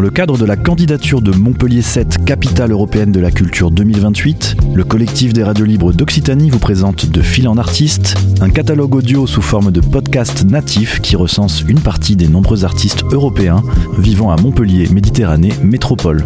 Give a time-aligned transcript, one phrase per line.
[0.00, 4.56] Dans le cadre de la candidature de Montpellier 7 Capitale européenne de la culture 2028,
[4.74, 9.26] le collectif des radios libres d'Occitanie vous présente De fil en artiste, un catalogue audio
[9.26, 13.62] sous forme de podcast natif qui recense une partie des nombreux artistes européens
[13.98, 16.24] vivant à Montpellier, Méditerranée, métropole.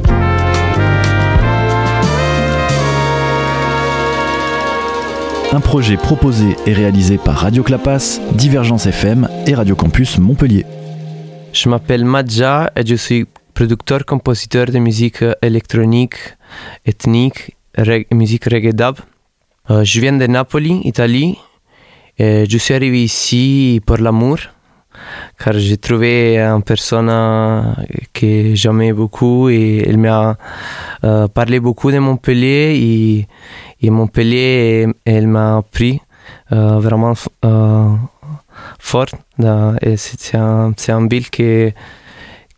[5.53, 10.65] Un projet proposé et réalisé par Radio Clapas, Divergence FM et Radio Campus Montpellier.
[11.53, 16.17] Je m'appelle Madja et je suis producteur-compositeur de musique électronique,
[16.85, 17.57] ethnique,
[18.13, 18.97] musique reggae dub.
[19.69, 21.39] Je viens de Napoli, Italie,
[22.19, 24.39] et je suis arrivé ici pour l'amour,
[25.39, 27.09] car j'ai trouvé une personne
[28.13, 30.37] que j'aimais beaucoup et elle m'a
[31.03, 33.27] euh, parlé beaucoup de Montpellier
[33.81, 36.01] et, Montpellier, elle m'a pris
[36.53, 37.15] euh, vraiment
[38.79, 39.07] fort.
[39.97, 41.73] C'est un, un ville que,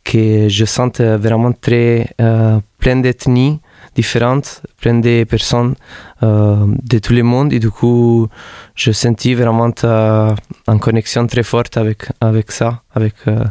[0.06, 3.60] que je sens vraiment très euh, plein d'ethnies
[3.95, 5.74] différentes, plein de personnes
[6.23, 7.52] euh, de tout le monde.
[7.52, 8.29] Et du coup,
[8.74, 10.35] je sentis vraiment euh,
[10.68, 13.45] une connexion très forte avec, avec ça, avec euh,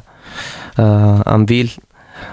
[0.80, 1.72] euh, une ville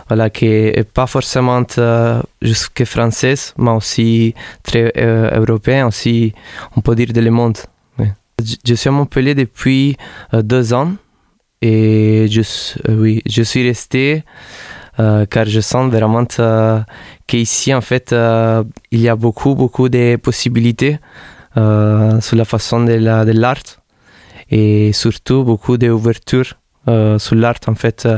[0.08, 6.32] voilà, qui n'est pas forcément euh, juste que française, mais aussi très euh, européenne, aussi,
[6.76, 7.58] on peut dire, de le monde.
[8.64, 9.96] Je suis à Montpellier depuis
[10.34, 10.92] euh, deux ans
[11.62, 12.40] et je,
[12.88, 14.24] euh, oui, je suis resté
[15.00, 16.80] euh, car je sens vraiment euh,
[17.26, 20.98] qu'ici, en fait, euh, il y a beaucoup, beaucoup de possibilités
[21.54, 22.94] sur la façon de
[23.32, 23.62] l'art
[24.50, 26.54] et surtout beaucoup d'ouverture
[26.88, 28.08] euh, sur l'art en fait.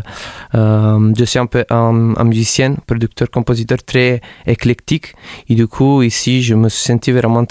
[0.52, 1.92] Je suis un peu un,
[2.24, 5.16] musicien, producteur, compositeur très éclectique
[5.48, 7.44] et du coup ici je me suis senti vraiment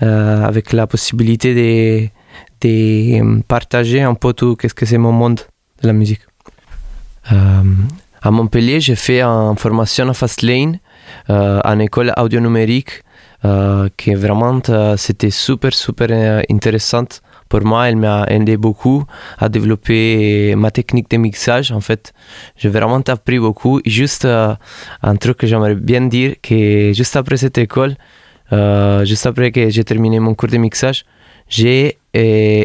[0.00, 2.08] avec la possibilité de,
[3.48, 5.40] partager un peu tout qu'est-ce que c'est mon monde
[5.82, 6.20] de la musique.
[7.30, 10.78] à Montpellier, j'ai fait une formation à Fastlane,
[11.28, 13.02] en école audio numérique,
[13.96, 14.60] qui vraiment
[14.96, 17.22] c'était super super intéressante
[17.54, 19.04] pour moi, elle m'a aidé beaucoup
[19.38, 21.70] à développer ma technique de mixage.
[21.70, 22.12] En fait,
[22.56, 23.80] j'ai vraiment appris beaucoup.
[23.84, 24.54] Juste euh,
[25.02, 27.94] un truc que j'aimerais bien dire, que juste après cette école,
[28.52, 31.04] euh, juste après que j'ai terminé mon cours de mixage,
[31.54, 31.98] j'ai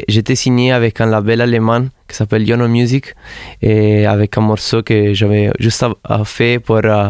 [0.08, 3.14] j'étais signé avec un label allemand qui s'appelle Yono Music
[3.62, 5.86] et avec un morceau que j'avais juste
[6.26, 7.10] fait pour euh,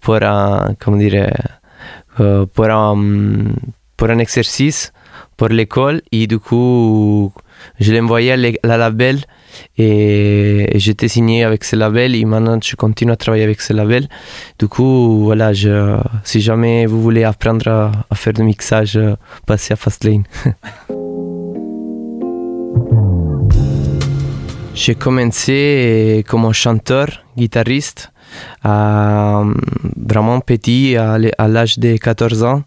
[0.00, 1.30] pour un comment dire
[2.54, 2.96] pour un
[3.96, 4.92] pour un exercice
[5.36, 7.32] pour l'école et du coup
[7.78, 9.20] je l'ai envoyé à la label
[9.76, 14.08] et j'étais signé avec ce label et maintenant je continue à travailler avec ce label.
[14.58, 15.52] Du coup, voilà,
[16.22, 17.68] si jamais vous voulez apprendre
[18.08, 19.00] à faire du mixage,
[19.46, 20.24] passez à Fastlane.
[24.80, 28.12] J'ai commencé comme chanteur, guitariste,
[28.62, 29.42] à,
[29.96, 31.18] vraiment petit, à,
[31.48, 32.62] l'âge de 14 ans.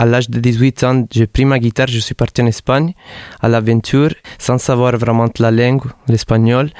[0.00, 2.94] À l'âge de 18 ans, j'ai pris ma guitare, je suis parti en Espagne
[3.40, 6.70] à l'aventure sans savoir vraiment la langue, l'espagnol.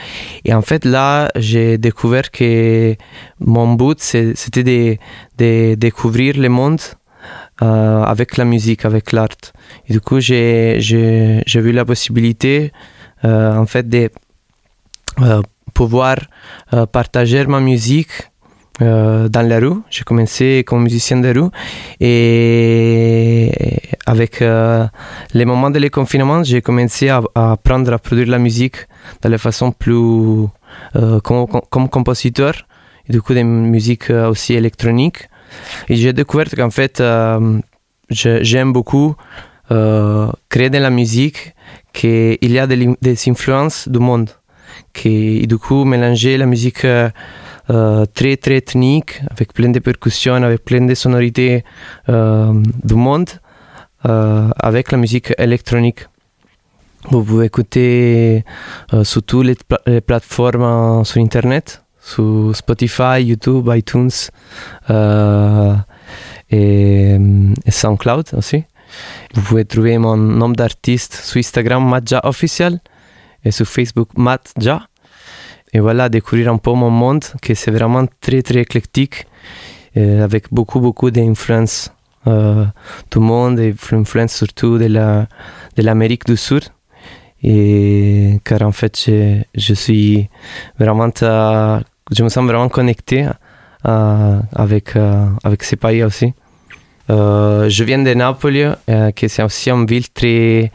[0.45, 2.97] Et en fait, là, j'ai découvert que
[3.39, 4.99] mon but, c'était
[5.39, 6.81] de, découvrir le monde
[7.63, 9.39] euh, avec la musique, avec l'art.
[9.89, 14.11] Et du coup, j'ai vu la possibilité, euh, en fait, de
[15.21, 15.43] euh,
[15.75, 16.17] pouvoir
[16.75, 18.11] euh, partager ma musique
[18.83, 19.81] euh, dans la rue.
[19.91, 21.49] J'ai commencé comme musicien de rue
[22.01, 23.51] et
[24.07, 24.87] avec euh,
[25.35, 28.77] les moments de les confinements, j'ai commencé à, apprendre à produire la musique
[29.23, 30.47] de la façon plus
[30.97, 32.55] euh, comme, comme, compositeur
[33.09, 35.29] du coup des musiques aussi électroniques.
[35.89, 37.59] Et j'ai découvert qu'en fait, euh,
[38.09, 39.17] j'aime beaucoup
[40.49, 41.55] créer de la musique,
[41.93, 44.31] qu'il y a des, influences du monde
[44.93, 50.65] qui du coup mélanger la musique euh, très très ethnique avec plein de percussions, avec
[50.65, 51.65] plein de sonorités
[52.09, 53.31] euh, du monde
[54.07, 56.07] euh, avec la musique électronique.
[57.11, 58.45] Vous pouvez écouter
[59.05, 64.11] sur toutes les, pla les, plateformes sur Internet, sur Spotify, YouTube, iTunes
[66.51, 67.19] et
[67.69, 68.65] SoundCloud aussi.
[69.35, 72.81] Vous pouvez trouver mon nom d'artiste sur Instagram, Madja Official
[73.45, 74.87] et sur Facebook Matt Ja.
[75.73, 79.27] Et voilà, découvrir un peu mon monde, que c'est vraiment très très éclectique,
[79.95, 81.93] avec beaucoup beaucoup d'influences
[82.27, 82.67] euh,
[83.11, 85.27] du monde, et influences surtout de la
[85.77, 86.65] de l'Amérique du Sud.
[87.43, 88.95] Et car en fait,
[89.55, 90.29] je, suis
[90.79, 93.27] vraiment, euh, je me sens vraiment connecté
[93.87, 94.97] euh, avec
[95.45, 96.35] avec ces pays aussi.
[97.09, 98.65] Je viens de Napoli,
[99.15, 100.71] qui c'est aussi une ville très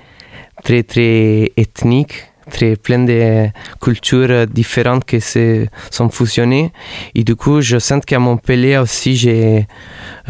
[0.63, 3.47] très très ethnique très plein de
[3.81, 6.71] cultures différentes qui se sont fusionnées.
[7.13, 9.67] Et du coup, je sens qu'à Montpellier aussi, j'ai,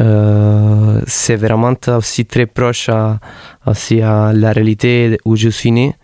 [0.00, 3.18] euh, c'est vraiment aussi très proche à,
[3.66, 5.94] aussi à la réalité où je suis né.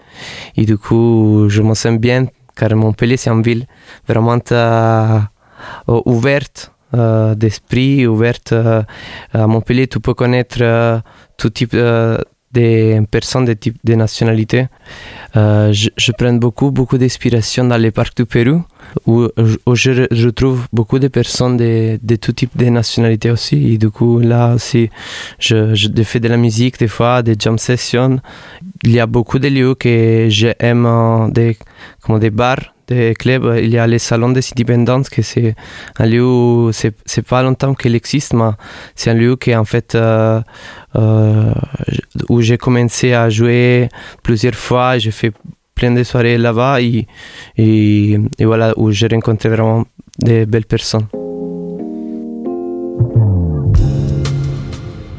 [0.57, 3.67] Et du coup, je me sens bien car Montpellier, c'est une ville
[4.07, 5.21] vraiment euh,
[5.87, 8.53] ouverte euh, d'esprit, ouverte.
[8.53, 8.83] Euh,
[9.33, 10.99] à Montpellier, tu peux connaître euh,
[11.37, 12.19] tout type euh,
[12.53, 14.67] de personnes de type de nationalité.
[15.37, 18.63] Euh, je, prends beaucoup, beaucoup d'inspiration dans les parcs du Pérou,
[19.07, 19.27] où,
[19.67, 23.73] où je retrouve beaucoup de personnes de, de tout type de nationalité aussi.
[23.73, 24.91] Et du coup, là aussi,
[25.39, 28.21] je, je fais de la musique des fois, des jam sessions.
[28.85, 31.57] Il y a beaucoup de lieux que j'aime, des,
[32.03, 35.55] comme des bars des clubs, il y a les salons des indépendances, que c'est
[35.99, 38.51] un lieu où c'est, c'est pas longtemps qu'il existe, mais
[38.95, 40.41] c'est un lieu qui en fait euh,
[40.97, 41.53] euh,
[42.29, 43.89] où j'ai commencé à jouer
[44.23, 45.33] plusieurs fois, j'ai fait
[45.75, 47.07] plein de soirées là-bas et,
[48.41, 49.85] voilà où j'ai rencontré vraiment
[50.19, 51.07] de belles personnes.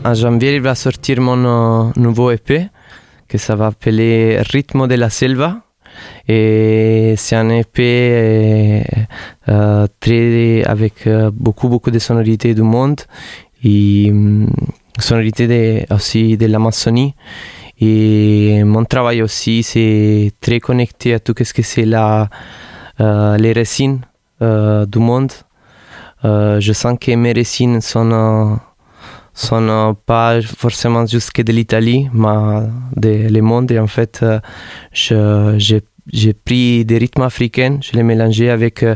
[0.06, 2.68] En janvier, il va sortir mon euh, nouveau EP,
[3.27, 5.62] que ça va appeler Ritmo de la Selva.
[6.28, 8.84] Et c'est un EP
[9.50, 13.01] euh, très, avec euh, beaucoup, beaucoup de sonorités du monde
[13.63, 14.45] et euh,
[15.00, 17.16] sonorités de, aussi de l'Amazonie.
[17.80, 22.30] Et mon travail aussi, c'est très connecté à tout ce que c'est la,
[23.01, 24.01] euh, les racines
[24.42, 25.31] euh, du monde.
[26.24, 28.60] Euh, je sens que mes racines sont,
[29.33, 33.71] sont pas forcément juste que de l'Italie, mais de le monde.
[33.71, 34.24] Et en fait,
[34.91, 35.57] je,
[36.12, 38.95] j'ai pris des rythmes africains, je les mélangé avec euh,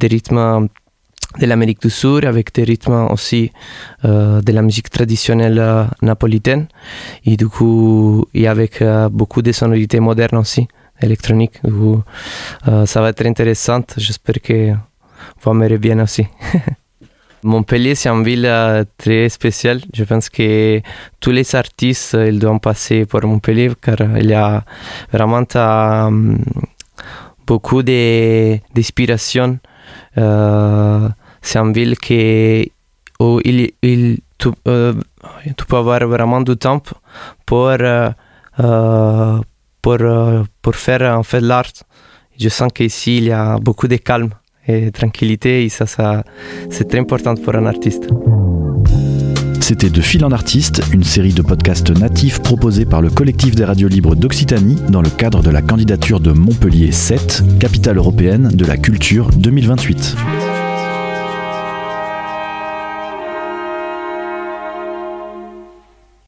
[0.00, 0.68] des rythmes
[1.38, 3.52] de l'Amérique du Sud, avec des rythmes aussi
[4.04, 6.66] euh, de la musique traditionnelle euh, napolitaine,
[7.24, 10.66] et du coup, et avec euh, beaucoup de sonorités modernes aussi,
[11.00, 11.60] électroniques.
[11.64, 14.72] Euh, ça va être intéressant, j'espère que
[15.42, 16.26] vous m'aimerez bien aussi.
[17.44, 19.80] Montpellier, c'est une ville euh, très spéciale.
[19.94, 20.80] Je pense que
[21.20, 24.64] tous les artistes euh, ils doivent passer par Montpellier car il y a
[25.12, 26.36] vraiment euh,
[27.46, 29.58] beaucoup d'inspiration.
[30.16, 31.08] Euh,
[31.40, 32.72] c'est une ville qui,
[33.20, 34.94] où il, il, tu, euh,
[35.56, 37.00] tu, peux avoir vraiment du temps pour,
[37.46, 37.78] pour,
[40.62, 41.72] pour faire en fait l'art.
[42.38, 44.30] Je sens qu'ici, il y a beaucoup de calme
[44.68, 45.86] et tranquillité et ça,
[46.70, 48.08] c'est très important pour un artiste.
[49.60, 53.66] C'était De Fil en Artiste, une série de podcasts natifs proposés par le collectif des
[53.66, 58.64] radios libres d'Occitanie dans le cadre de la candidature de Montpellier 7, capitale européenne de
[58.64, 60.16] la culture 2028.